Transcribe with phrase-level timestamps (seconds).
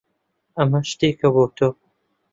[0.57, 1.69] ئەمە شتێکە بۆ تۆ.